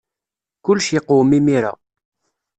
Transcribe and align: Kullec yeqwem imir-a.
Kullec 0.63 0.87
yeqwem 0.93 1.31
imir-a. 1.37 1.73